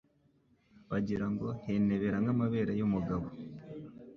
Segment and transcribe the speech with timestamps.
[0.89, 3.27] bagira ngo Henebera nk’amabere y’umugabo